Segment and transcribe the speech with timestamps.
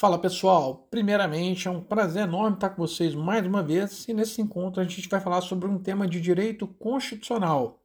[0.00, 4.40] Fala pessoal, primeiramente é um prazer enorme estar com vocês mais uma vez e nesse
[4.40, 7.84] encontro a gente vai falar sobre um tema de direito constitucional.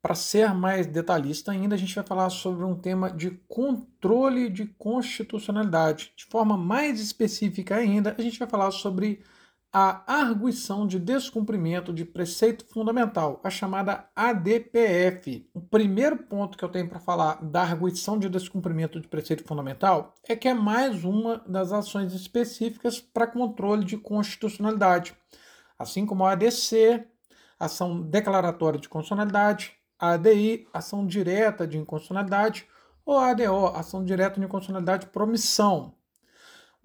[0.00, 4.66] Para ser mais detalhista ainda, a gente vai falar sobre um tema de controle de
[4.66, 6.12] constitucionalidade.
[6.16, 9.24] De forma mais específica ainda, a gente vai falar sobre
[9.72, 15.48] a arguição de descumprimento de preceito fundamental, a chamada ADPF.
[15.52, 20.14] O primeiro ponto que eu tenho para falar da arguição de descumprimento de preceito fundamental
[20.26, 25.14] é que é mais uma das ações específicas para controle de constitucionalidade,
[25.78, 27.06] assim como a ADC,
[27.58, 32.66] ação declaratória de constitucionalidade, a ADI, ação direta de inconstitucionalidade,
[33.04, 35.95] ou a ADO, ação direta de inconstitucionalidade por omissão.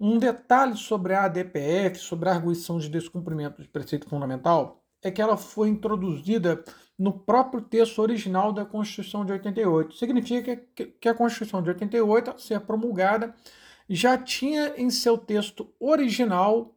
[0.04, 5.22] Um detalhe sobre a ADPF, sobre a arguição de descumprimento de preceito fundamental, é que
[5.22, 6.64] ela foi introduzida
[6.98, 9.94] no próprio texto original da Constituição de 88.
[9.94, 10.56] Significa
[11.00, 13.32] que a Constituição de 88, ao ser promulgada,
[13.88, 16.74] já tinha em seu texto original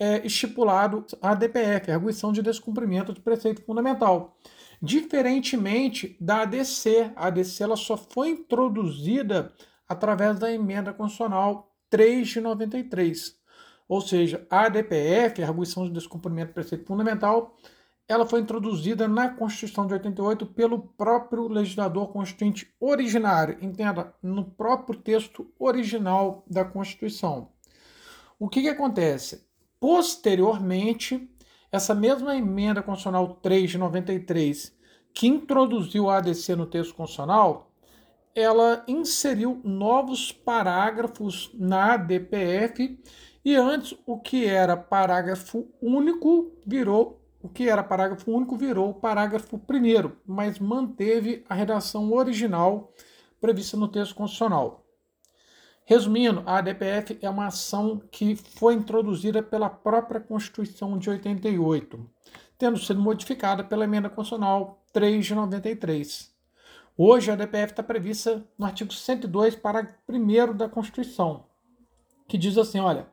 [0.00, 4.38] é, estipulado a ADPF, a arguição de descumprimento de preceito fundamental.
[4.80, 9.52] Diferentemente da ADC, a ADC ela só foi introduzida
[9.86, 13.36] através da emenda constitucional 3 de 93.
[13.88, 17.56] Ou seja, a ADPF, a Arguição de Descumprimento do Preceito Fundamental,
[18.08, 24.98] ela foi introduzida na Constituição de 88 pelo próprio legislador constituinte originário, entenda, no próprio
[24.98, 27.50] texto original da Constituição.
[28.40, 29.46] O que, que acontece?
[29.78, 31.30] Posteriormente,
[31.70, 34.76] essa mesma emenda constitucional 3 de 93,
[35.12, 37.70] que introduziu a ADC no texto constitucional,
[38.34, 42.98] ela inseriu novos parágrafos na DPF
[43.44, 49.58] e antes o que era parágrafo único virou o que era parágrafo único virou parágrafo
[49.58, 52.90] primeiro, mas manteve a redação original
[53.38, 54.82] prevista no texto constitucional.
[55.84, 62.10] Resumindo, a ADPF é uma ação que foi introduzida pela própria Constituição de 88,
[62.56, 66.33] tendo sido modificada pela emenda constitucional 3 de 93.
[66.96, 71.44] Hoje a DPF está prevista no artigo 102, parágrafo 1 da Constituição,
[72.28, 73.08] que diz assim: olha,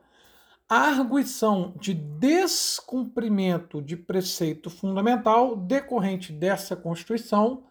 [0.68, 7.64] a arguição de descumprimento de preceito fundamental decorrente dessa Constituição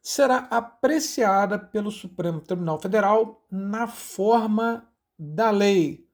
[0.00, 6.08] será apreciada pelo Supremo Tribunal Federal na forma da lei.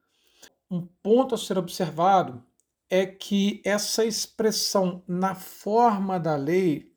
[0.69, 2.43] Um ponto a ser observado
[2.89, 6.88] é que essa expressão na forma da lei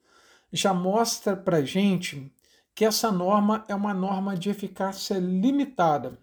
[0.53, 2.31] já mostra para gente
[2.75, 6.19] que essa norma é uma norma de eficácia limitada.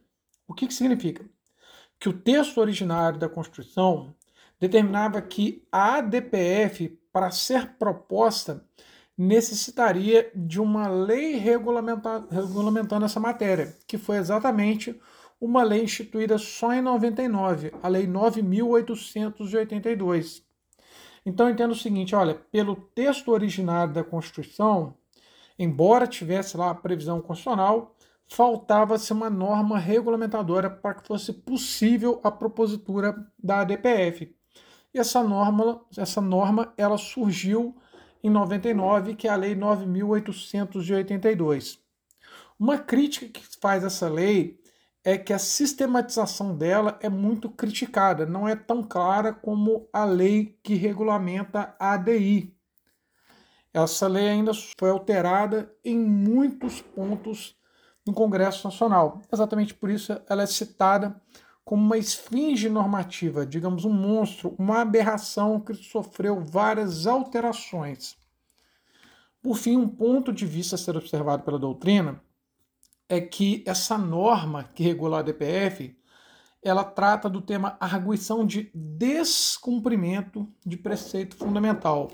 [0.47, 1.25] O que, que significa?
[2.00, 4.16] Que o texto originário da Constituição
[4.59, 8.63] determinava que a ADPF, para ser proposta,
[9.18, 14.97] necessitaria de uma lei regulamentando essa matéria, que foi exatamente
[15.39, 20.44] uma lei instituída só em 99, a Lei 9.882.
[21.25, 24.94] Então entendo o seguinte, olha, pelo texto originário da Constituição,
[25.57, 27.96] embora tivesse lá a previsão constitucional,
[28.28, 34.34] faltava-se uma norma regulamentadora para que fosse possível a propositura da ADPF.
[34.94, 37.75] E essa norma, essa norma ela surgiu
[38.24, 41.80] em 99, que é a Lei 9882.
[42.59, 44.59] Uma crítica que faz essa lei
[45.09, 50.59] é que a sistematização dela é muito criticada, não é tão clara como a lei
[50.61, 52.55] que regulamenta a ADI.
[53.73, 57.57] Essa lei ainda foi alterada em muitos pontos
[58.05, 59.19] no Congresso Nacional.
[59.33, 61.19] Exatamente por isso ela é citada
[61.65, 68.15] como uma esfinge normativa, digamos, um monstro, uma aberração que sofreu várias alterações.
[69.41, 72.21] Por fim, um ponto de vista a ser observado pela doutrina
[73.09, 75.97] é que essa norma que regula a DPF,
[76.63, 82.11] ela trata do tema arguição de descumprimento de preceito fundamental.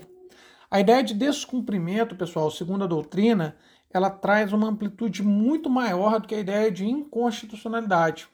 [0.70, 3.56] A ideia de descumprimento, pessoal, segundo a doutrina,
[3.90, 8.28] ela traz uma amplitude muito maior do que a ideia de inconstitucionalidade.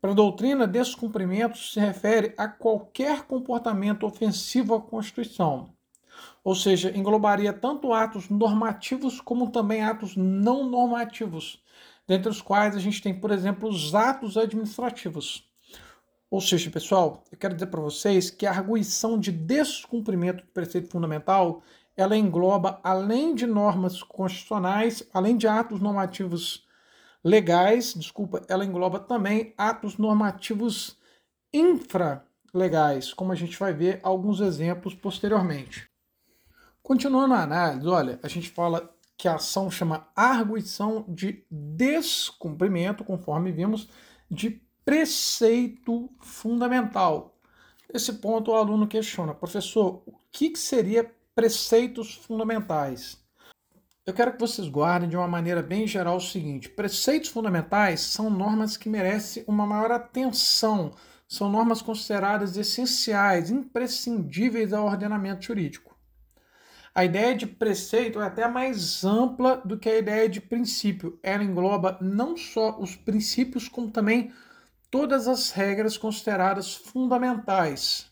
[0.00, 5.74] Para a doutrina, descumprimento se refere a qualquer comportamento ofensivo à Constituição.
[6.42, 11.62] Ou seja, englobaria tanto atos normativos como também atos não normativos,
[12.06, 15.48] dentre os quais a gente tem, por exemplo, os atos administrativos.
[16.30, 20.90] Ou seja, pessoal, eu quero dizer para vocês que a arguição de descumprimento do preceito
[20.90, 21.62] fundamental,
[21.96, 26.66] ela engloba, além de normas constitucionais, além de atos normativos
[27.24, 30.98] legais, desculpa, ela engloba também atos normativos
[31.52, 35.88] infralegais, como a gente vai ver alguns exemplos posteriormente.
[36.88, 43.52] Continuando a análise, olha, a gente fala que a ação chama arguição de descumprimento, conforme
[43.52, 43.90] vimos,
[44.30, 47.36] de preceito fundamental.
[47.92, 53.22] Esse ponto o aluno questiona, professor, o que, que seria preceitos fundamentais?
[54.06, 58.30] Eu quero que vocês guardem de uma maneira bem geral o seguinte: preceitos fundamentais são
[58.30, 60.94] normas que merecem uma maior atenção,
[61.28, 65.87] são normas consideradas essenciais, imprescindíveis ao ordenamento jurídico.
[66.98, 71.16] A ideia de preceito é até mais ampla do que a ideia de princípio.
[71.22, 74.32] Ela engloba não só os princípios, como também
[74.90, 78.10] todas as regras consideradas fundamentais.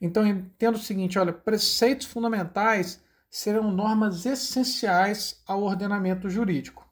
[0.00, 6.88] Então, entendo o seguinte: olha, preceitos fundamentais serão normas essenciais ao ordenamento jurídico.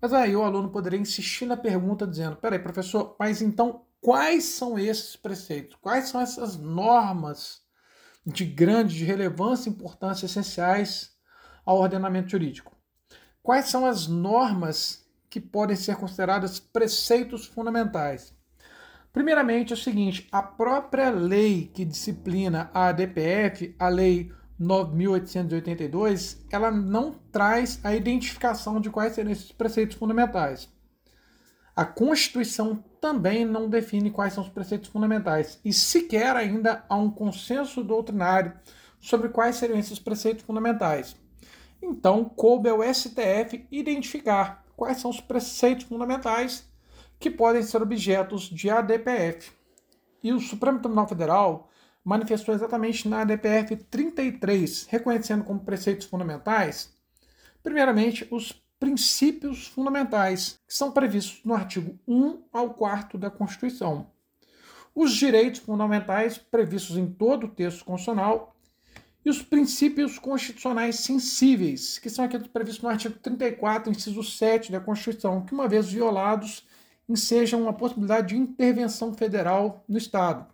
[0.00, 4.78] Mas aí o aluno poderia insistir na pergunta dizendo: peraí, professor, mas então quais são
[4.78, 5.76] esses preceitos?
[5.78, 7.67] Quais são essas normas
[8.26, 11.12] de grande, de relevância e importância essenciais
[11.64, 12.76] ao ordenamento jurídico?
[13.42, 18.34] Quais são as normas que podem ser consideradas preceitos fundamentais?
[19.12, 24.30] Primeiramente, é o seguinte: a própria lei que disciplina a ADPF, a Lei
[24.60, 30.68] 9.882, ela não traz a identificação de quais seriam esses preceitos fundamentais.
[31.78, 37.08] A Constituição também não define quais são os preceitos fundamentais e sequer ainda há um
[37.08, 38.52] consenso doutrinário
[38.98, 41.14] sobre quais seriam esses preceitos fundamentais.
[41.80, 46.68] Então, coube ao STF identificar quais são os preceitos fundamentais
[47.16, 49.52] que podem ser objetos de ADPF.
[50.20, 51.70] E o Supremo Tribunal Federal
[52.04, 56.92] manifestou exatamente na ADPF 33, reconhecendo como preceitos fundamentais,
[57.62, 64.10] primeiramente, os princípios fundamentais, que são previstos no artigo 1 ao 4 da Constituição.
[64.94, 68.56] Os direitos fundamentais previstos em todo o texto constitucional
[69.24, 74.80] e os princípios constitucionais sensíveis, que são aqueles previstos no artigo 34, inciso 7 da
[74.80, 76.66] Constituição, que, uma vez violados,
[77.08, 80.46] ensejam uma possibilidade de intervenção federal no Estado.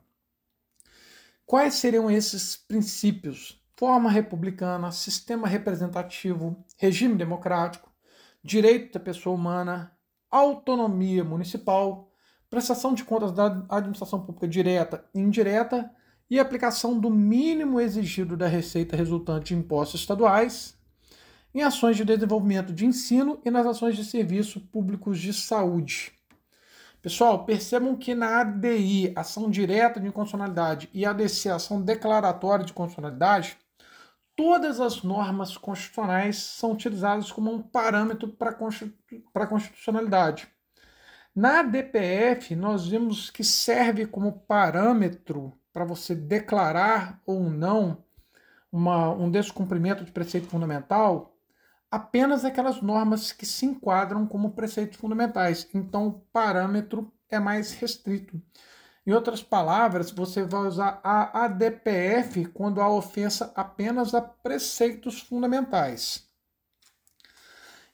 [1.46, 3.62] Quais seriam esses princípios?
[3.76, 7.93] Forma republicana, sistema representativo, regime democrático,
[8.44, 9.90] direito da pessoa humana,
[10.30, 12.12] autonomia municipal,
[12.50, 15.90] prestação de contas da administração pública direta e indireta
[16.28, 20.76] e aplicação do mínimo exigido da receita resultante de impostos estaduais
[21.54, 26.12] em ações de desenvolvimento de ensino e nas ações de serviço públicos de saúde.
[27.00, 33.56] Pessoal, percebam que na ADI, ação direta de inconstitucionalidade, e ADC, ação declaratória de constitucionalidade,
[34.36, 40.48] todas as normas constitucionais são utilizadas como um parâmetro para a constitucionalidade.
[41.34, 48.04] Na DPF, nós vimos que serve como parâmetro para você declarar ou não
[48.70, 51.34] uma, um descumprimento de preceito fundamental
[51.94, 55.68] apenas aquelas normas que se enquadram como preceitos fundamentais.
[55.72, 58.42] Então, o parâmetro é mais restrito.
[59.06, 66.26] Em outras palavras, você vai usar a ADPF quando há ofensa apenas a preceitos fundamentais.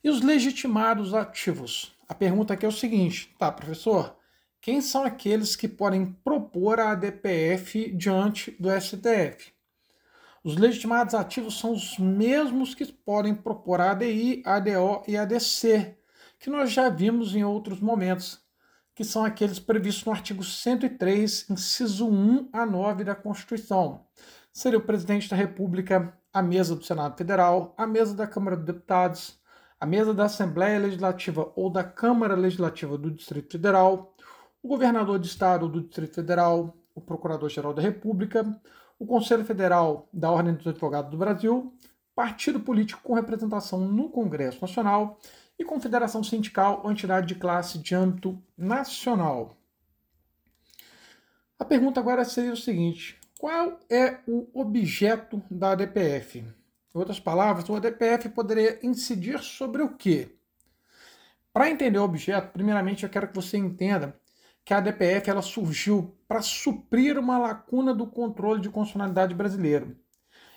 [0.05, 1.93] E os legitimados ativos?
[2.09, 4.17] A pergunta aqui é o seguinte: tá, professor,
[4.61, 9.53] quem são aqueles que podem propor a ADPF diante do STF?
[10.43, 15.97] Os legitimados ativos são os mesmos que podem propor a ADI, ADO e ADC,
[16.39, 18.41] que nós já vimos em outros momentos,
[18.95, 24.07] que são aqueles previstos no artigo 103, inciso 1 a 9 da Constituição.
[24.53, 28.67] Seria o presidente da República, a mesa do Senado Federal, a mesa da Câmara dos
[28.67, 29.39] Deputados,
[29.79, 34.15] a mesa da Assembleia Legislativa ou da Câmara Legislativa do Distrito Federal,
[34.63, 38.61] o governador de Estado do Distrito Federal, o Procurador-Geral da República,
[38.99, 41.73] o Conselho Federal da Ordem dos Advogados do Brasil,
[42.15, 45.19] partido político com representação no Congresso Nacional
[45.61, 49.59] e confederação sindical ou entidade de classe de âmbito nacional.
[51.59, 56.39] A pergunta agora seria o seguinte: qual é o objeto da ADPF?
[56.39, 60.35] Em outras palavras, o ADPF poderia incidir sobre o quê?
[61.53, 64.19] Para entender o objeto, primeiramente eu quero que você entenda
[64.65, 69.97] que a ADPF ela surgiu para suprir uma lacuna do controle de constitucionalidade brasileiro.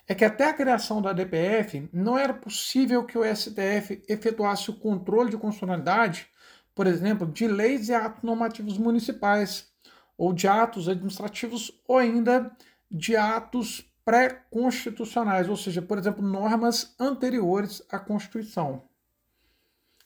[0.07, 4.75] É que até a criação da ADPF não era possível que o STF efetuasse o
[4.75, 6.27] controle de constitucionalidade,
[6.75, 9.71] por exemplo, de leis e atos normativos municipais,
[10.17, 12.51] ou de atos administrativos, ou ainda
[12.91, 18.83] de atos pré-constitucionais, ou seja, por exemplo, normas anteriores à Constituição.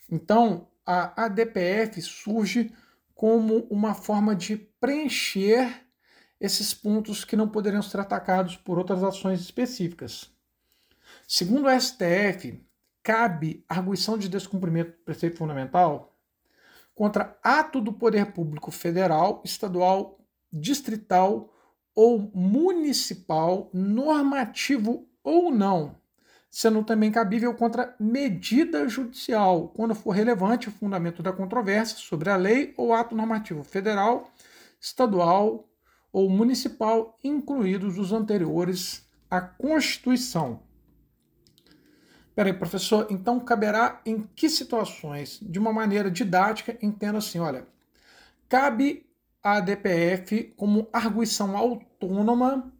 [0.10, 2.72] Então, a ADPF surge
[3.16, 5.87] como uma forma de preencher
[6.40, 10.30] esses pontos que não poderiam ser atacados por outras ações específicas.
[11.28, 12.64] Segundo o STF,
[13.02, 16.14] cabe arguição de descumprimento do preceito fundamental
[16.94, 20.20] contra ato do poder público federal, estadual,
[20.52, 21.54] distrital
[21.94, 25.96] ou municipal, normativo ou não,
[26.50, 32.36] sendo também cabível contra medida judicial, quando for relevante o fundamento da controvérsia sobre a
[32.36, 34.32] lei ou ato normativo federal,
[34.80, 35.68] estadual
[36.18, 40.64] ou municipal, incluídos os anteriores à Constituição.
[42.34, 45.40] Peraí, professor, então caberá em que situações?
[45.40, 47.68] De uma maneira didática, entenda assim: olha,
[48.50, 49.06] cabe
[49.44, 52.74] à DPF como arguição autônoma,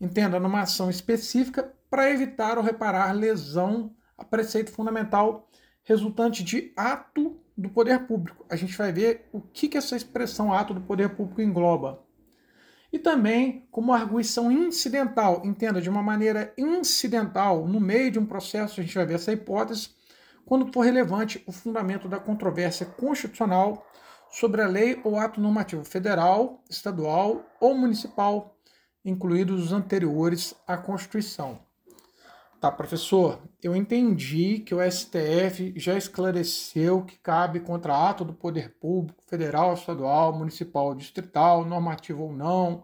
[0.00, 5.50] entenda, numa ação específica, para evitar ou reparar lesão a preceito fundamental
[5.82, 8.46] resultante de ato do poder público.
[8.48, 12.06] A gente vai ver o que, que essa expressão ato do poder público engloba
[12.92, 18.80] e também como arguição incidental, entenda, de uma maneira incidental, no meio de um processo,
[18.80, 19.90] a gente vai ver essa hipótese,
[20.44, 23.86] quando for relevante o fundamento da controvérsia constitucional
[24.30, 28.56] sobre a lei ou ato normativo federal, estadual ou municipal,
[29.04, 31.67] incluídos os anteriores à Constituição.
[32.60, 38.74] Tá, professor, eu entendi que o STF já esclareceu que cabe contra ato do poder
[38.80, 42.82] público, federal, estadual, municipal, distrital, normativo ou não,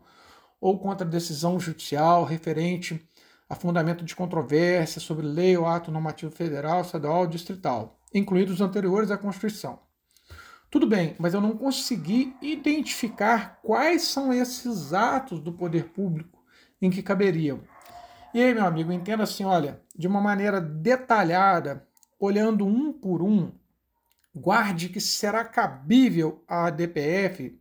[0.60, 3.04] ou contra decisão judicial referente
[3.48, 8.60] a fundamento de controvérsia sobre lei ou ato normativo federal, estadual ou distrital, incluídos os
[8.60, 9.80] anteriores à Constituição.
[10.70, 16.44] Tudo bem, mas eu não consegui identificar quais são esses atos do poder público
[16.80, 17.73] em que caberiam.
[18.34, 21.86] E aí, meu amigo, entenda assim, olha, de uma maneira detalhada,
[22.18, 23.52] olhando um por um,
[24.34, 27.56] guarde que será cabível à DPF,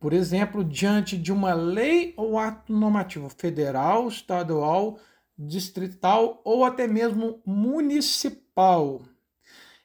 [0.00, 4.98] por exemplo, diante de uma lei ou ato normativo federal, estadual,
[5.38, 9.02] distrital ou até mesmo municipal.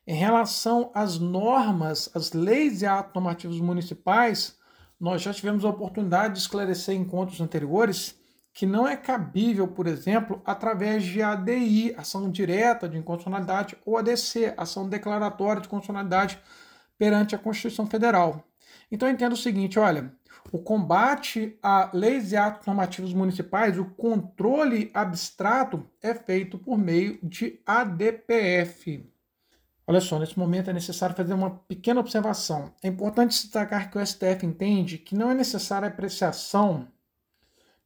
[0.08, 4.58] Em relação às normas, às leis e atos normativos municipais,
[5.00, 8.17] nós já tivemos a oportunidade de esclarecer em encontros anteriores
[8.58, 14.56] que não é cabível, por exemplo, através de ADI, ação direta de inconstitucionalidade, ou ADC,
[14.58, 16.40] ação declaratória de constitucionalidade
[16.98, 18.44] perante a Constituição Federal.
[18.92, 20.12] Então eu entendo o seguinte, olha,
[20.52, 27.20] o combate a leis e atos normativos municipais, o controle abstrato é feito por meio
[27.22, 29.08] de ADPF.
[29.86, 32.74] Olha só, nesse momento é necessário fazer uma pequena observação.
[32.82, 36.88] É importante destacar que o STF entende que não é necessária apreciação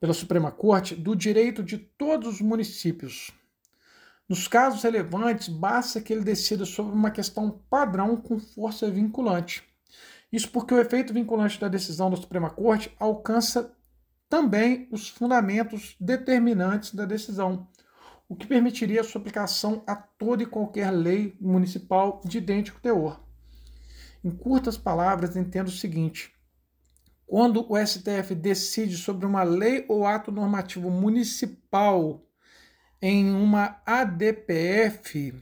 [0.01, 3.31] pela Suprema Corte do direito de todos os municípios.
[4.27, 9.63] Nos casos relevantes, basta que ele decida sobre uma questão padrão com força vinculante.
[10.33, 13.77] Isso porque o efeito vinculante da decisão da Suprema Corte alcança
[14.27, 17.67] também os fundamentos determinantes da decisão,
[18.27, 23.21] o que permitiria sua aplicação a toda e qualquer lei municipal de idêntico teor.
[24.23, 26.33] Em curtas palavras, entendo o seguinte:
[27.31, 32.21] quando o STF decide sobre uma lei ou ato normativo municipal
[33.01, 35.33] em uma ADPF,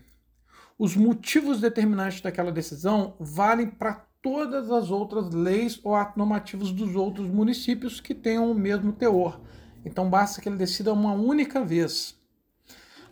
[0.77, 6.93] os motivos determinantes daquela decisão valem para todas as outras leis ou atos normativos dos
[6.93, 9.41] outros municípios que tenham o mesmo teor.
[9.83, 12.18] Então basta que ele decida uma única vez.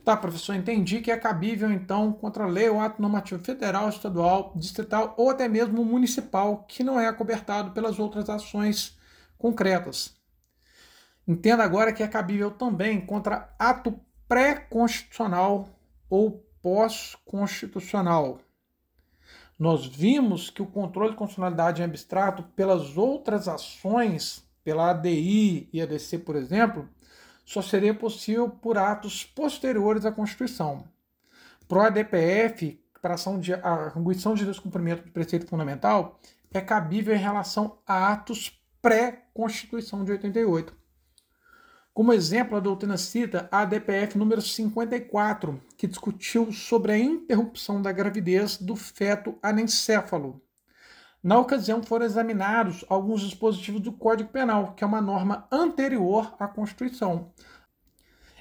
[0.07, 4.53] Tá, professor, entendi que é cabível, então, contra a lei ou ato normativo federal, estadual,
[4.55, 8.97] distrital ou até mesmo municipal, que não é acobertado pelas outras ações
[9.37, 10.15] concretas.
[11.27, 13.99] Entenda agora que é cabível também contra ato
[14.29, 15.67] pré-constitucional
[16.09, 18.39] ou pós-constitucional.
[19.59, 25.81] Nós vimos que o controle de constitucionalidade em abstrato pelas outras ações, pela ADI e
[25.81, 26.87] ADC, por exemplo,
[27.47, 30.83] só seria possível por atos posteriores à Constituição.
[31.65, 36.19] Pro ADPF, para ação de arguição de descumprimento do preceito fundamental,
[36.53, 40.75] é cabível em relação a atos pré-Constituição de 88.
[41.93, 47.93] Como exemplo, a doutrina cita a ADPF número 54, que discutiu sobre a interrupção da
[47.93, 50.41] gravidez do feto anencéfalo,
[51.27, 56.47] na ocasião, foram examinados alguns dispositivos do Código Penal, que é uma norma anterior à
[56.47, 57.33] Constituição.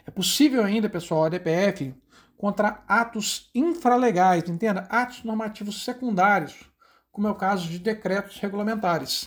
[0.07, 1.93] É possível ainda, pessoal, a DPF
[2.39, 4.87] contra atos infralegais, entenda?
[4.89, 6.71] Atos normativos secundários,
[7.11, 9.27] como é o caso de decretos regulamentares.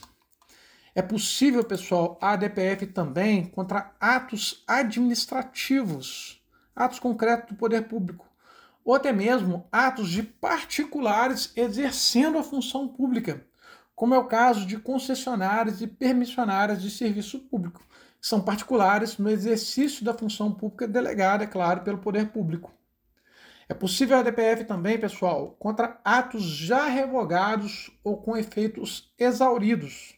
[0.95, 6.41] É possível, pessoal, a DPF também contra atos administrativos,
[6.73, 8.25] atos concretos do poder público,
[8.85, 13.48] ou até mesmo atos de particulares exercendo a função pública,
[13.99, 17.85] como é o caso de concessionárias e permissionárias de serviço público,
[18.21, 22.71] que são particulares no exercício da função pública delegada, é claro, pelo poder público.
[23.67, 30.17] É possível a DPF também, pessoal, contra atos já revogados ou com efeitos exauridos.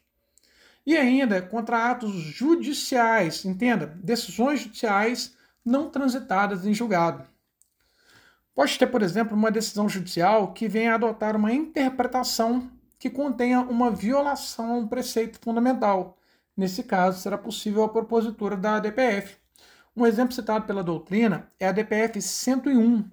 [0.86, 5.36] E ainda contra atos judiciais, entenda, decisões judiciais
[5.66, 7.24] não transitadas em julgado.
[8.54, 13.90] Pode ter, por exemplo, uma decisão judicial que venha adotar uma interpretação que contenha uma
[13.90, 16.20] violação a um preceito fundamental.
[16.56, 19.38] Nesse caso, será possível a propositura da ADPF.
[19.98, 23.04] Um exemplo citado pela doutrina é a DPF 101,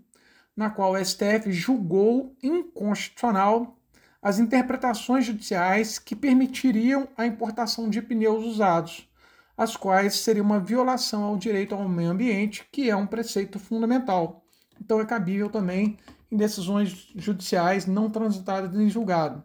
[0.55, 3.79] na qual o STF julgou inconstitucional
[4.21, 9.09] as interpretações judiciais que permitiriam a importação de pneus usados,
[9.57, 14.45] as quais seria uma violação ao direito ao meio ambiente, que é um preceito fundamental.
[14.79, 15.97] Então é cabível também
[16.31, 19.43] em decisões judiciais não transitadas em julgado.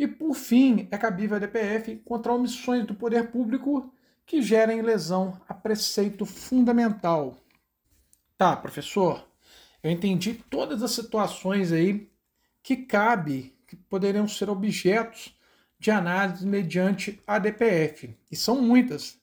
[0.00, 3.92] E por fim, é cabível a DPF contra omissões do poder público
[4.24, 7.36] que gerem lesão a preceito fundamental.
[8.34, 9.28] Tá, professor,
[9.82, 12.10] eu entendi todas as situações aí
[12.62, 15.38] que cabe, que poderiam ser objetos
[15.78, 19.18] de análise mediante ADPF, e são muitas.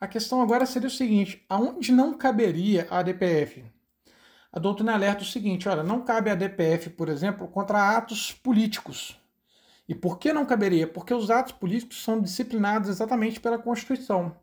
[0.00, 3.64] A questão agora seria o seguinte: aonde não caberia a ADPF?
[4.52, 9.16] A doutrina alerta o seguinte: olha, não cabe a ADPF, por exemplo, contra atos políticos.
[9.88, 10.86] E por que não caberia?
[10.86, 14.36] Porque os atos políticos são disciplinados exatamente pela Constituição.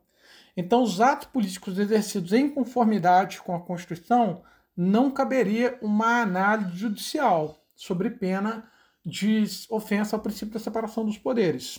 [0.56, 4.42] Então, os atos políticos exercidos em conformidade com a Constituição
[4.76, 8.68] não caberia uma análise judicial sobre pena
[9.04, 11.78] de ofensa ao princípio da separação dos poderes.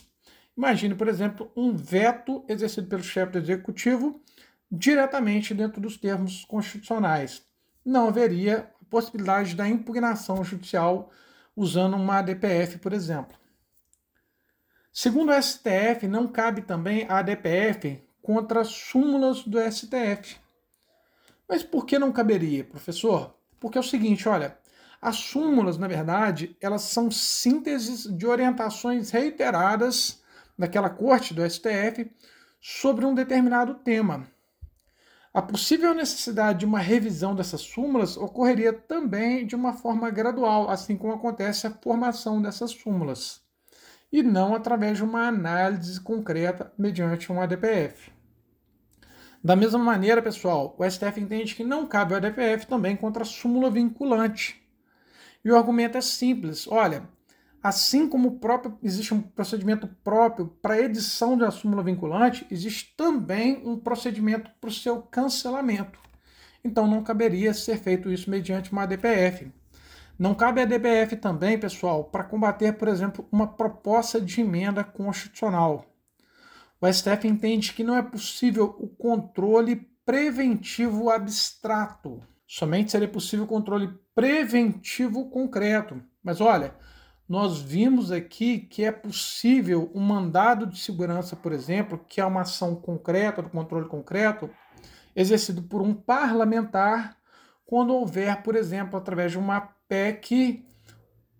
[0.56, 4.22] Imagine, por exemplo, um veto exercido pelo chefe do executivo
[4.72, 7.44] diretamente dentro dos termos constitucionais.
[7.84, 11.12] Não haveria possibilidade da impugnação judicial
[11.56, 13.38] usando uma ADPF, por exemplo.
[14.98, 20.38] Segundo o STF, não cabe também a ADPF contra súmulas do STF.
[21.50, 23.36] Mas por que não caberia, professor?
[23.60, 24.58] Porque é o seguinte, olha,
[25.02, 30.24] as súmulas, na verdade, elas são sínteses de orientações reiteradas
[30.58, 32.10] daquela corte do STF
[32.62, 34.26] sobre um determinado tema.
[35.34, 40.96] A possível necessidade de uma revisão dessas súmulas ocorreria também de uma forma gradual, assim
[40.96, 43.45] como acontece a formação dessas súmulas,
[44.16, 48.14] e não através de uma análise concreta mediante um ADPF.
[49.44, 53.26] Da mesma maneira, pessoal, o STF entende que não cabe ao ADPF também contra a
[53.26, 54.66] súmula vinculante.
[55.44, 57.10] E o argumento é simples: olha,
[57.62, 63.78] assim como próprio, existe um procedimento próprio para edição da súmula vinculante, existe também um
[63.78, 66.00] procedimento para o seu cancelamento.
[66.64, 69.52] Então não caberia ser feito isso mediante uma ADPF.
[70.18, 75.86] Não cabe a ADPF também, pessoal, para combater, por exemplo, uma proposta de emenda constitucional
[76.86, 82.22] o STF entende que não é possível o controle preventivo abstrato.
[82.48, 86.00] Somente seria possível o controle preventivo concreto.
[86.24, 86.76] Mas olha,
[87.28, 92.42] nós vimos aqui que é possível um mandado de segurança, por exemplo, que é uma
[92.42, 94.50] ação concreta, do controle concreto,
[95.16, 97.18] exercido por um parlamentar,
[97.66, 100.66] quando houver, por exemplo, através de uma PEC,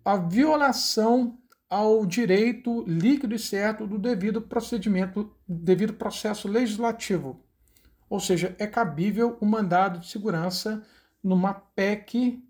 [0.04, 7.40] a violação ao direito líquido e certo do devido procedimento, devido processo legislativo.
[8.08, 10.82] Ou seja, é cabível o mandado de segurança
[11.22, 12.42] numa PEC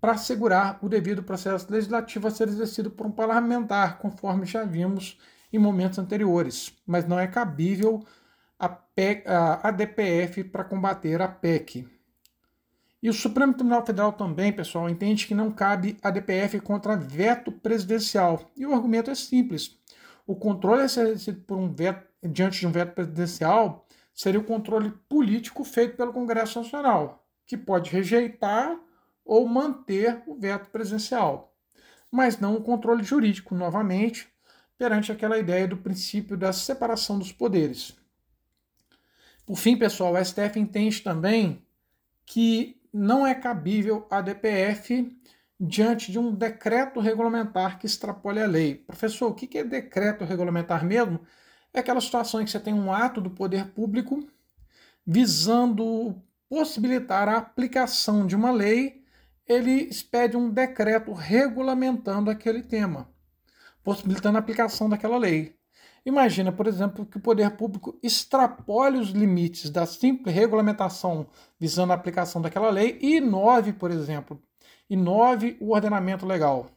[0.00, 5.18] para assegurar o devido processo legislativo a ser exercido por um parlamentar, conforme já vimos
[5.52, 6.74] em momentos anteriores.
[6.86, 8.04] Mas não é cabível
[8.58, 11.88] a, PEC, a DPF para combater a PEC.
[13.02, 17.50] E o Supremo Tribunal Federal também, pessoal, entende que não cabe a DPF contra veto
[17.50, 18.50] presidencial.
[18.54, 19.78] E o argumento é simples.
[20.26, 25.64] O controle exercido por um veto, diante de um veto presidencial seria o controle político
[25.64, 28.78] feito pelo Congresso Nacional, que pode rejeitar
[29.24, 31.54] ou manter o veto presidencial,
[32.10, 34.28] mas não o controle jurídico, novamente,
[34.76, 37.96] perante aquela ideia do princípio da separação dos poderes.
[39.46, 41.64] Por fim, pessoal, o STF entende também
[42.24, 45.16] que não é cabível a DPF
[45.58, 48.76] diante de um decreto regulamentar que extrapole a lei.
[48.76, 51.20] Professor, o que é decreto regulamentar mesmo?
[51.72, 54.26] É aquela situação em que você tem um ato do poder público
[55.06, 59.04] visando possibilitar a aplicação de uma lei,
[59.46, 63.08] ele expede um decreto regulamentando aquele tema,
[63.84, 65.59] possibilitando a aplicação daquela lei.
[66.04, 71.26] Imagina, por exemplo, que o poder público extrapole os limites da simples regulamentação
[71.58, 74.40] visando a aplicação daquela lei e inove, por exemplo,
[74.88, 76.70] inove o ordenamento legal.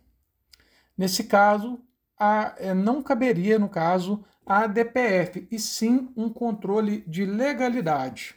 [0.98, 1.80] Nesse caso,
[2.20, 8.36] a, é, não caberia, no caso, a DPF, e sim um controle de legalidade.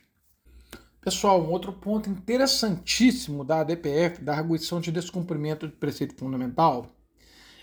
[1.00, 6.86] Pessoal, um outro ponto interessantíssimo da ADPF, da arguição de descumprimento de preceito fundamental,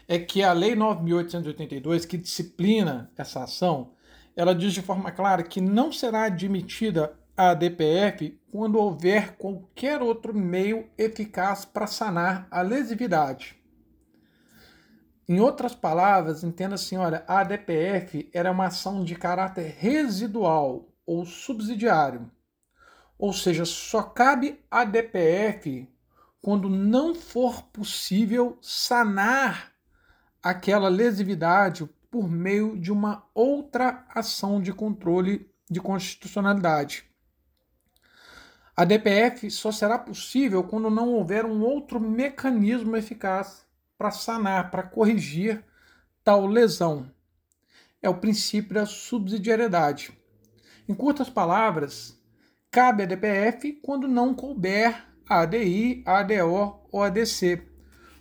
[0.07, 3.93] é que a Lei 9.882, que disciplina essa ação,
[4.35, 10.33] ela diz de forma clara que não será admitida a ADPF quando houver qualquer outro
[10.33, 13.55] meio eficaz para sanar a lesividade.
[15.27, 21.25] Em outras palavras, entenda assim, olha, a ADPF era uma ação de caráter residual ou
[21.25, 22.29] subsidiário
[23.17, 25.89] ou seja, só cabe a DPF
[26.41, 29.72] quando não for possível sanar
[30.43, 37.05] aquela lesividade por meio de uma outra ação de controle de constitucionalidade.
[38.75, 43.65] A DPF só será possível quando não houver um outro mecanismo eficaz
[43.97, 45.63] para sanar, para corrigir
[46.23, 47.09] tal lesão.
[48.01, 50.11] É o princípio da subsidiariedade.
[50.89, 52.19] Em curtas palavras,
[52.69, 57.61] cabe a DPF quando não couber a ADI, a ADO ou a ADC.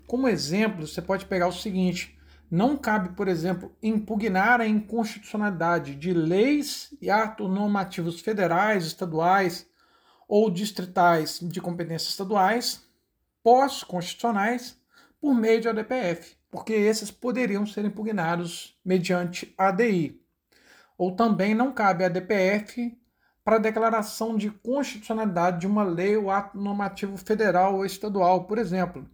[0.07, 2.12] Como exemplo, você pode pegar o seguinte:
[2.53, 9.67] não cabe, por exemplo, impugnar a inconstitucionalidade de leis e atos normativos federais, estaduais
[10.29, 12.85] ou distritais de competências estaduais,
[13.43, 14.79] pós-constitucionais,
[15.19, 20.21] por meio de ADPF, porque esses poderiam ser impugnados mediante ADI.
[20.99, 22.95] Ou também não cabe a ADPF
[23.43, 29.09] para declaração de constitucionalidade de uma lei ou ato normativo federal ou estadual, por exemplo,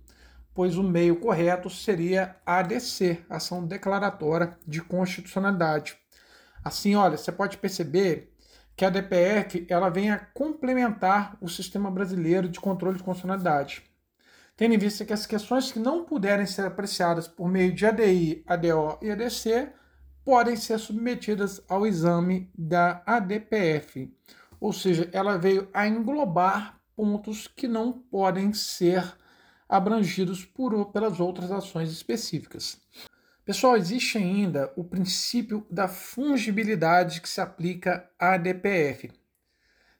[0.59, 5.97] pois o meio correto seria a ADC, Ação Declaratória de Constitucionalidade.
[6.64, 8.35] Assim, olha, você pode perceber
[8.75, 13.85] que a DPF ela vem a complementar o sistema brasileiro de controle de constitucionalidade.
[14.57, 18.42] Tendo em vista que as questões que não puderem ser apreciadas por meio de ADI,
[18.44, 19.68] ADO e ADC
[20.25, 24.12] podem ser submetidas ao exame da ADPF,
[24.59, 29.05] ou seja, ela veio a englobar pontos que não podem ser
[29.68, 32.81] abrangidos por, pelas outras ações específicas.
[33.44, 39.11] Pessoal, existe ainda o princípio da fungibilidade que se aplica à ADPF.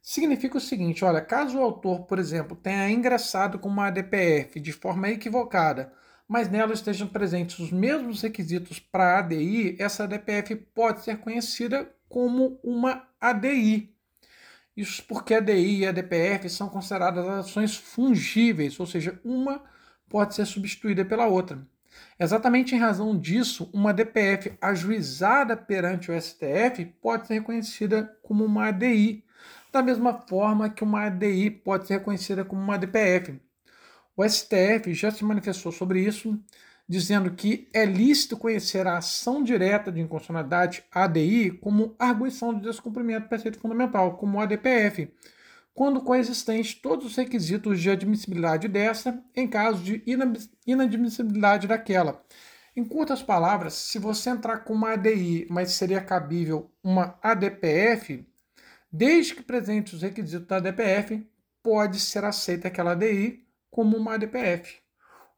[0.03, 4.73] Significa o seguinte: olha, caso o autor, por exemplo, tenha ingressado com uma ADPF de
[4.73, 5.93] forma equivocada
[6.29, 11.91] mas nela estejam presentes os mesmos requisitos para a ADI, essa ADPF pode ser conhecida
[12.07, 13.97] como uma ADI.
[14.79, 19.61] Isso porque a ADI e a ADPF são consideradas ações fungíveis, ou seja, uma
[20.09, 21.67] pode ser substituída pela outra.
[22.17, 28.69] Exatamente em razão disso, uma DPF ajuizada perante o STF pode ser reconhecida como uma
[28.69, 29.25] ADI,
[29.73, 33.37] da mesma forma que uma ADI pode ser reconhecida como uma DPF.
[34.17, 36.41] O STF já se manifestou sobre isso,
[36.89, 43.25] dizendo que é lícito conhecer a ação direta de inconstitucionalidade, ADI, como arguição de descumprimento
[43.25, 45.13] do preceito fundamental, como ADPF,
[45.75, 50.03] quando coexistentes todos os requisitos de admissibilidade dessa, em caso de
[50.67, 52.25] inadmissibilidade daquela.
[52.75, 58.27] Em curtas palavras, se você entrar com uma ADI, mas seria cabível uma ADPF,
[58.91, 61.29] desde que presente os requisitos da ADPF,
[61.63, 64.77] pode ser aceita aquela ADI como uma ADPF.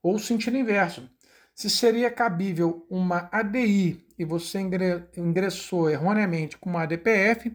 [0.03, 1.11] Ou sentido inverso.
[1.61, 4.59] Se seria cabível uma ADI e você
[5.15, 7.55] ingressou erroneamente com uma ADPF,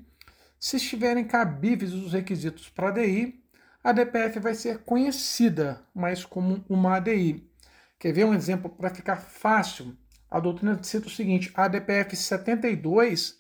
[0.60, 3.44] se estiverem cabíveis os requisitos para ADI,
[3.84, 7.50] a ADPF vai ser conhecida mais como uma ADI.
[7.98, 9.98] Quer ver um exemplo para ficar fácil?
[10.30, 13.40] A doutrina cita o seguinte: a ADPF 72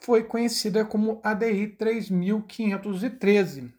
[0.00, 3.72] foi conhecida como ADI 3513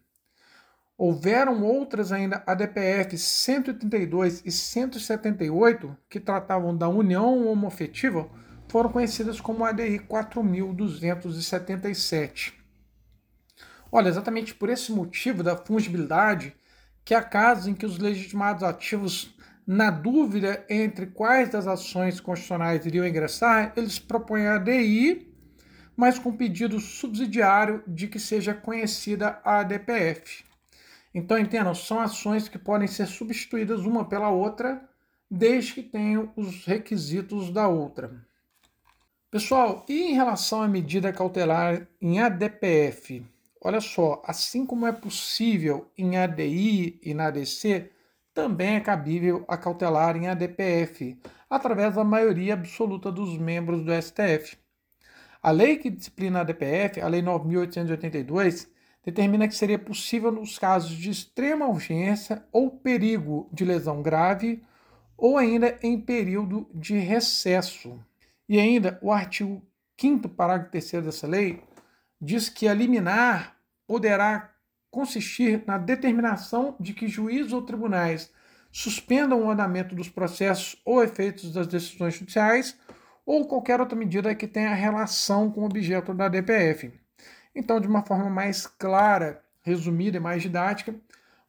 [1.03, 8.29] Houveram outras ainda, a DPF 132 e 178, que tratavam da união homofetiva,
[8.67, 12.53] foram conhecidas como ADI 4277.
[13.91, 16.55] Olha, exatamente por esse motivo da fungibilidade,
[17.03, 19.33] que há casos em que os legitimados ativos,
[19.65, 25.33] na dúvida entre quais das ações constitucionais iriam ingressar, eles propõem a ADI,
[25.97, 30.50] mas com pedido subsidiário de que seja conhecida a ADPF.
[31.13, 34.87] Então, entendam, são ações que podem ser substituídas uma pela outra,
[35.29, 38.25] desde que tenham os requisitos da outra.
[39.29, 43.25] Pessoal, e em relação à medida cautelar em ADPF?
[43.63, 47.91] Olha só, assim como é possível em ADI e na ADC,
[48.33, 51.17] também é cabível a cautelar em ADPF,
[51.49, 54.57] através da maioria absoluta dos membros do STF.
[55.43, 58.67] A lei que disciplina a ADPF, a Lei 9.882,
[59.03, 64.63] determina que seria possível nos casos de extrema urgência ou perigo de lesão grave
[65.17, 67.99] ou ainda em período de recesso.
[68.47, 69.61] E ainda o artigo
[69.99, 71.61] 5 parágrafo 3 dessa lei
[72.19, 73.55] diz que a liminar
[73.87, 74.51] poderá
[74.89, 78.31] consistir na determinação de que juízes ou tribunais
[78.71, 82.77] suspendam o andamento dos processos ou efeitos das decisões judiciais
[83.25, 87.00] ou qualquer outra medida que tenha relação com o objeto da DPF.
[87.53, 90.95] Então, de uma forma mais clara, resumida e mais didática,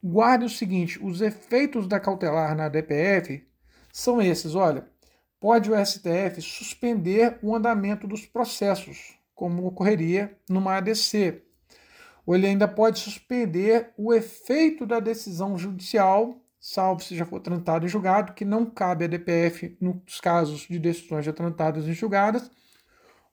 [0.03, 3.47] guarde o seguinte: os efeitos da cautelar na DPF
[3.93, 4.55] são esses.
[4.55, 4.87] Olha,
[5.41, 11.43] pode o STF suspender o andamento dos processos, como ocorreria numa ADC.
[12.25, 17.85] Ou ele ainda pode suspender o efeito da decisão judicial, salvo se já for transitado
[17.85, 22.49] em julgado, que não cabe a DPF nos casos de decisões já transitadas em julgadas,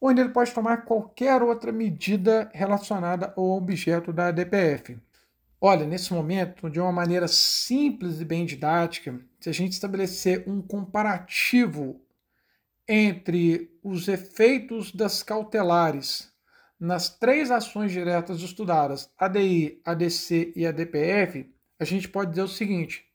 [0.08, 4.98] ainda ele pode tomar qualquer outra medida relacionada ao objeto da DPF.
[5.62, 10.62] Olha, nesse momento, de uma maneira simples e bem didática, se a gente estabelecer um
[10.62, 12.00] comparativo
[12.88, 16.32] entre os efeitos das cautelares
[16.80, 23.06] nas três ações diretas estudadas, ADI, ADC e ADPF, a gente pode dizer o seguinte: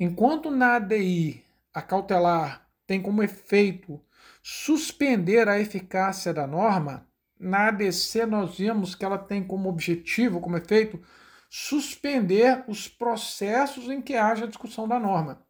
[0.00, 4.00] enquanto na ADI a cautelar tem como efeito
[4.48, 7.04] suspender a eficácia da norma,
[7.36, 11.02] na ADC nós vemos que ela tem como objetivo, como efeito,
[11.50, 15.42] suspender os processos em que haja discussão da norma.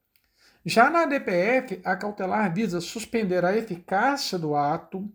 [0.65, 5.07] Já na DPF, a cautelar visa suspender a eficácia do ato,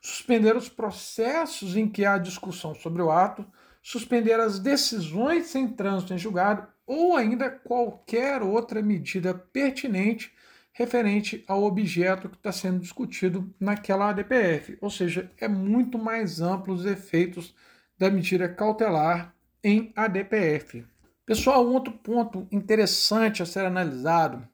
[0.00, 3.44] suspender os processos em que há discussão sobre o ato,
[3.82, 10.32] suspender as decisões sem trânsito em julgado ou ainda qualquer outra medida pertinente
[10.74, 14.76] referente ao objeto que está sendo discutido naquela ADPF.
[14.80, 17.54] Ou seja, é muito mais amplo os efeitos
[17.96, 20.84] da medida cautelar em ADPF.
[21.24, 24.46] Pessoal, outro ponto interessante a ser analisado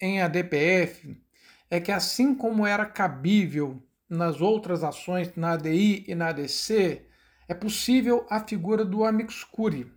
[0.00, 1.18] em ADPF
[1.70, 7.06] é que, assim como era cabível nas outras ações, na ADI e na ADC,
[7.48, 9.90] é possível a figura do amicus curiae.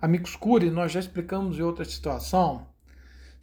[0.00, 2.67] Amicus curiae, nós já explicamos em outra situação,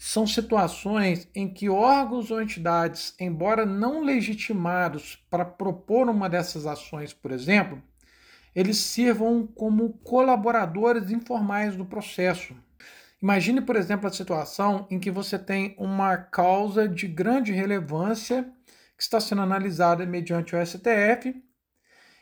[0.06, 7.12] são situações em que órgãos ou entidades, embora não legitimados para propor uma dessas ações,
[7.12, 7.82] por exemplo,
[8.56, 12.56] eles sirvam como colaboradores informais do processo.
[13.20, 18.44] Imagine, por exemplo, a situação em que você tem uma causa de grande relevância
[18.96, 21.36] que está sendo analisada mediante o STF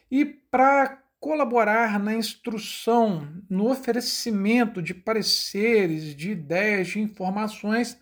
[0.09, 7.97] e para colaborar na instrução, no oferecimento de pareceres, de ideias, de informações,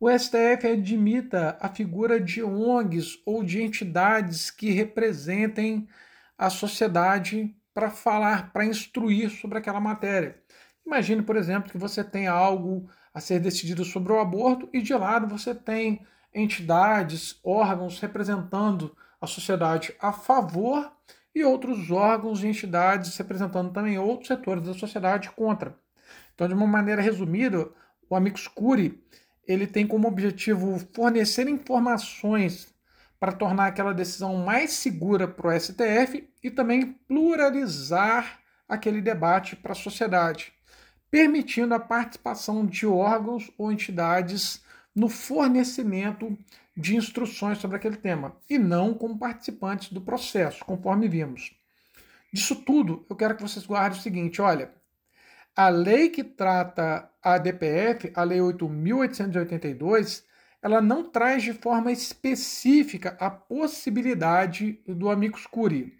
[0.00, 5.86] o STF admita a figura de ONGs ou de entidades que representem
[6.38, 10.34] a sociedade para falar, para instruir sobre aquela matéria.
[10.86, 14.94] Imagine, por exemplo, que você tem algo a ser decidido sobre o aborto e de
[14.94, 16.00] lado você tem
[16.34, 20.90] entidades, órgãos representando a sociedade a favor
[21.34, 25.76] e outros órgãos e entidades representando também outros setores da sociedade contra.
[26.34, 27.68] Então, de uma maneira resumida,
[28.08, 29.02] o Amicus Curiae
[29.46, 32.72] ele tem como objetivo fornecer informações
[33.20, 39.72] para tornar aquela decisão mais segura para o STF e também pluralizar aquele debate para
[39.72, 40.52] a sociedade,
[41.10, 44.62] permitindo a participação de órgãos ou entidades
[44.94, 46.36] no fornecimento
[46.76, 51.54] de instruções sobre aquele tema, e não como participantes do processo, conforme vimos.
[52.32, 54.72] Disso tudo, eu quero que vocês guardem o seguinte: olha,
[55.54, 60.24] a lei que trata a DPF, a Lei 8.882,
[60.60, 65.92] ela não traz de forma específica a possibilidade do amicus curiae.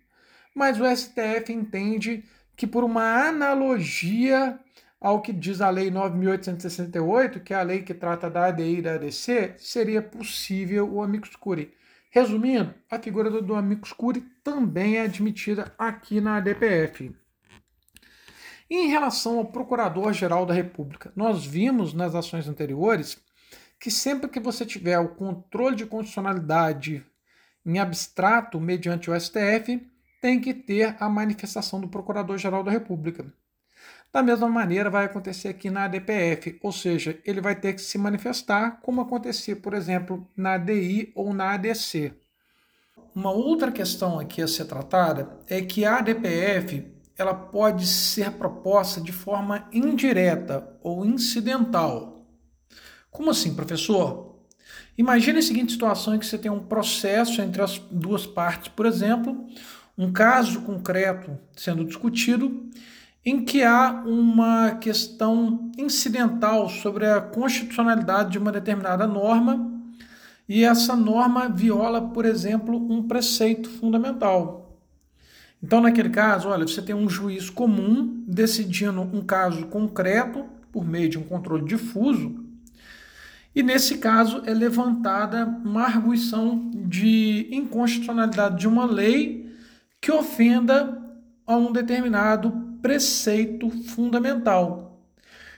[0.55, 2.25] Mas o STF entende
[2.57, 4.59] que por uma analogia
[5.05, 8.81] ao que diz a Lei 9.868, que é a lei que trata da ADI e
[8.81, 11.75] da ADC, seria possível o amicus curiae.
[12.11, 17.15] Resumindo, a figura do amicus curiae também é admitida aqui na ADPF.
[18.71, 23.19] Em relação ao Procurador-Geral da República, nós vimos nas ações anteriores
[23.79, 27.05] que sempre que você tiver o controle de constitucionalidade
[27.67, 29.87] em abstrato mediante o STF,
[30.23, 33.31] tem que ter a manifestação do Procurador-Geral da República.
[34.15, 37.99] Da mesma maneira vai acontecer aqui na ADPF, ou seja, ele vai ter que se
[37.99, 42.15] manifestar como acontecia, por exemplo, na ADI ou na ADC.
[43.13, 46.87] Uma outra questão aqui a ser tratada é que a ADPF
[47.19, 52.25] ela pode ser proposta de forma indireta ou incidental,
[53.11, 54.45] como assim, professor?
[54.97, 58.87] Imagine a seguinte situação em que você tem um processo entre as duas partes, por
[58.87, 59.45] exemplo,
[59.99, 62.71] um caso concreto sendo discutido,
[63.25, 69.73] em que há uma questão incidental sobre a constitucionalidade de uma determinada norma
[70.47, 74.79] e essa norma viola, por exemplo, um preceito fundamental.
[75.63, 81.09] Então, naquele caso, olha, você tem um juiz comum decidindo um caso concreto por meio
[81.09, 82.45] de um controle difuso,
[83.55, 89.55] e nesse caso é levantada uma arguição de inconstitucionalidade de uma lei
[90.01, 91.01] que ofenda
[91.47, 95.01] a um determinado preceito fundamental.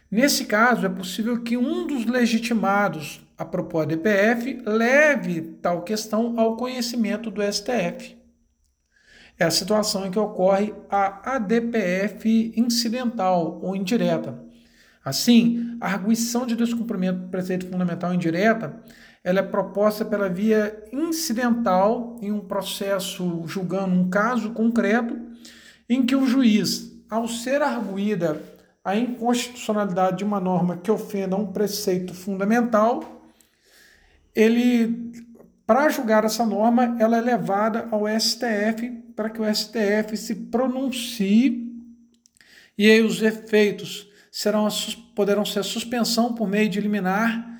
[0.08, 6.38] Nesse caso, é possível que um dos legitimados a propor a DPF leve tal questão
[6.38, 8.16] ao conhecimento do STF
[9.38, 14.42] é a situação em que ocorre a ADPF incidental ou indireta.
[15.04, 18.80] Assim, a arguição de descumprimento do preceito fundamental indireta
[19.22, 25.18] ela é proposta pela via incidental em um processo julgando um caso concreto
[25.88, 28.42] em que o juiz, ao ser arguída
[28.84, 33.22] a inconstitucionalidade de uma norma que ofenda um preceito fundamental,
[34.34, 35.12] ele
[35.66, 41.66] para julgar essa norma, ela é levada ao STF para que o STF se pronuncie
[42.78, 44.68] e aí os efeitos serão
[45.14, 47.58] poderão ser suspensão por meio de liminar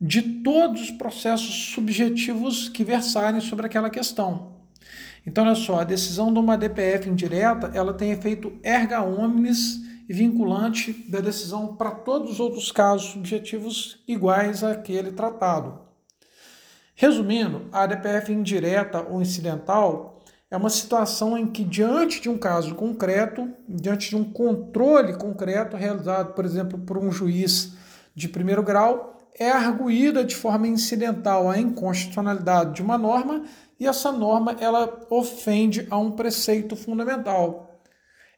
[0.00, 4.57] de todos os processos subjetivos que versarem sobre aquela questão.
[5.26, 10.12] Então, olha só, a decisão de uma DPF indireta, ela tem efeito erga omnes e
[10.12, 15.80] vinculante da decisão para todos os outros casos subjetivos iguais àquele tratado.
[16.94, 22.74] Resumindo, a ADPF indireta ou incidental é uma situação em que, diante de um caso
[22.74, 27.74] concreto, diante de um controle concreto realizado, por exemplo, por um juiz
[28.14, 33.44] de primeiro grau, é arguída de forma incidental a inconstitucionalidade de uma norma
[33.78, 37.82] e essa norma ela ofende a um preceito fundamental.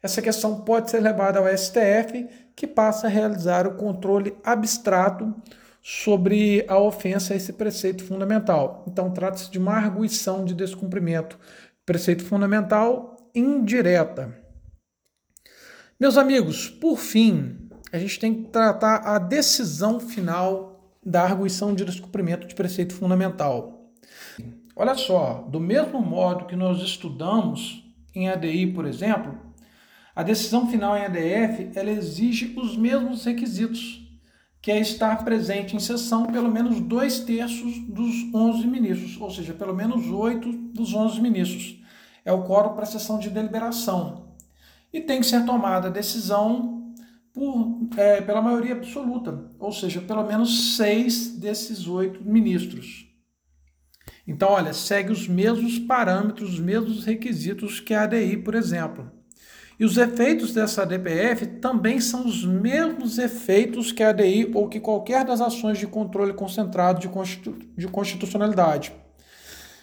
[0.03, 5.33] Essa questão pode ser levada ao STF, que passa a realizar o controle abstrato
[5.81, 8.83] sobre a ofensa a esse preceito fundamental.
[8.87, 11.39] Então, trata-se de uma arguição de descumprimento.
[11.85, 14.37] Preceito fundamental indireta.
[15.99, 21.85] Meus amigos, por fim, a gente tem que tratar a decisão final da arguição de
[21.85, 23.91] descumprimento de preceito fundamental.
[24.81, 27.83] Olha só, do mesmo modo que nós estudamos
[28.15, 29.37] em ADI, por exemplo,
[30.15, 34.01] a decisão final em ADF ela exige os mesmos requisitos
[34.59, 39.53] que é estar presente em sessão pelo menos dois terços dos 11 ministros, ou seja,
[39.53, 41.79] pelo menos oito dos 11 ministros.
[42.25, 44.33] É o quórum para a sessão de deliberação.
[44.91, 46.91] E tem que ser tomada a decisão
[47.31, 53.10] por, é, pela maioria absoluta, ou seja, pelo menos seis desses oito ministros.
[54.27, 59.11] Então, olha, segue os mesmos parâmetros, os mesmos requisitos que a ADI, por exemplo.
[59.79, 64.79] E os efeitos dessa DPF também são os mesmos efeitos que a ADI ou que
[64.79, 68.93] qualquer das ações de controle concentrado de, constitu de constitucionalidade.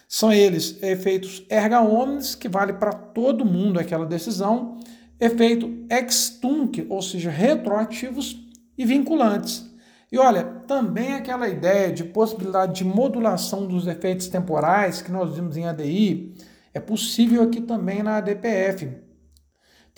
[0.07, 4.79] São eles efeitos erga omnes, que vale para todo mundo aquela decisão,
[5.19, 8.35] efeito ex tunc, ou seja, retroativos
[8.77, 9.68] e vinculantes.
[10.11, 15.55] E olha, também aquela ideia de possibilidade de modulação dos efeitos temporais que nós vimos
[15.55, 16.33] em ADI
[16.73, 19.09] é possível aqui também na ADPF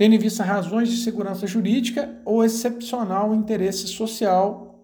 [0.01, 4.83] tendo em vista razões de segurança jurídica ou excepcional interesse social,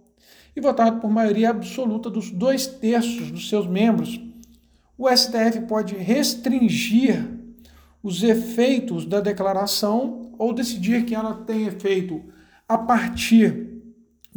[0.55, 4.21] e votado por maioria absoluta dos dois terços dos seus membros,
[4.95, 7.27] o STF pode restringir
[8.03, 12.23] os efeitos da declaração ou decidir que ela tem efeito
[12.69, 13.66] a partir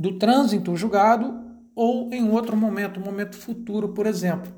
[0.01, 1.39] do trânsito julgado
[1.77, 4.51] ou em outro momento, momento futuro, por exemplo.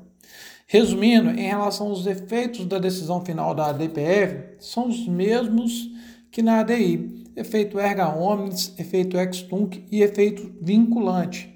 [0.65, 5.91] Resumindo, em relação aos efeitos da decisão final da ADPF, são os mesmos
[6.31, 11.53] que na ADI, efeito erga omnes, efeito ex tunc e efeito vinculante,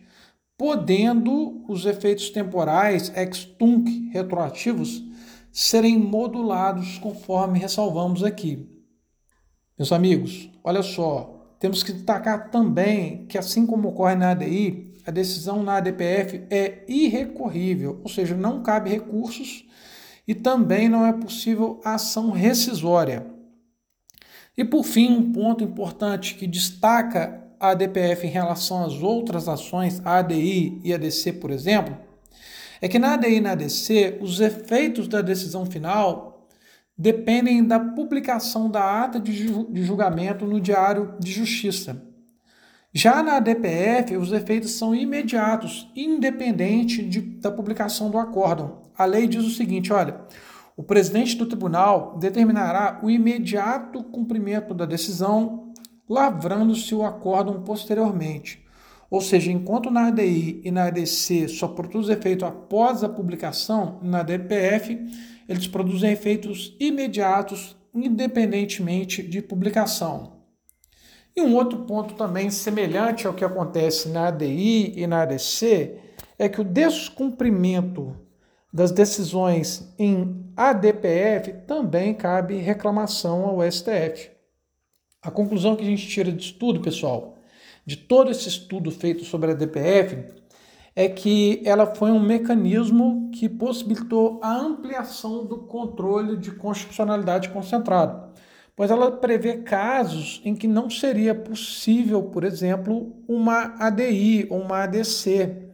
[0.58, 5.02] podendo os efeitos temporais ex tunc retroativos
[5.50, 8.67] serem modulados conforme ressalvamos aqui.
[9.80, 15.12] Meus amigos, olha só, temos que destacar também que assim como ocorre na ADI, a
[15.12, 19.65] decisão na ADPF é irrecorrível, ou seja, não cabe recursos
[20.27, 23.25] e também não é possível ação rescisória.
[24.58, 30.02] E por fim, um ponto importante que destaca a ADPF em relação às outras ações,
[30.04, 31.98] a ADI e ADC, por exemplo,
[32.81, 36.37] é que na ADI e na ADC, os efeitos da decisão final
[36.98, 42.04] dependem da publicação da ata de julgamento no Diário de Justiça.
[42.93, 48.81] Já na ADPF, os efeitos são imediatos, independente de, da publicação do acórdão.
[48.98, 50.21] A lei diz o seguinte: olha,
[50.75, 55.73] o presidente do tribunal determinará o imediato cumprimento da decisão,
[56.10, 58.65] lavrando-se o acórdão posteriormente.
[59.10, 64.23] Ou seja, enquanto na ADI e na ADC só produz efeito após a publicação, na
[64.23, 65.00] DPF
[65.48, 70.37] eles produzem efeitos imediatos independentemente de publicação.
[71.35, 76.00] E um outro ponto também semelhante ao que acontece na ADI e na ADC
[76.37, 78.15] é que o descumprimento
[78.73, 84.31] das decisões em ADPF também cabe reclamação ao STF.
[85.21, 87.37] A conclusão que a gente tira de estudo, pessoal,
[87.85, 90.25] de todo esse estudo feito sobre a ADPF,
[90.98, 98.33] é que ela foi um mecanismo que possibilitou a ampliação do controle de constitucionalidade concentrado,
[98.75, 104.85] pois ela prevê casos em que não seria possível, por exemplo, uma ADI ou uma
[104.85, 105.69] ADC.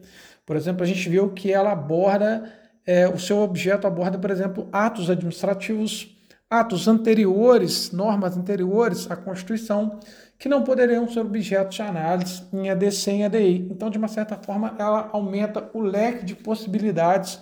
[0.45, 2.43] Por exemplo, a gente viu que ela aborda,
[2.85, 6.17] é, o seu objeto aborda, por exemplo, atos administrativos,
[6.49, 10.01] atos anteriores, normas anteriores à Constituição,
[10.37, 13.67] que não poderiam ser objeto de análise em ADC e ADI.
[13.71, 17.39] Então, de uma certa forma, ela aumenta o leque de possibilidades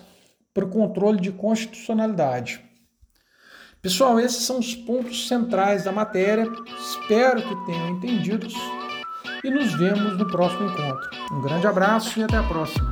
[0.54, 2.62] para o controle de constitucionalidade.
[3.80, 6.46] Pessoal, esses são os pontos centrais da matéria.
[6.78, 8.46] Espero que tenham entendido
[9.42, 11.10] e nos vemos no próximo encontro.
[11.32, 12.91] Um grande abraço e até a próxima.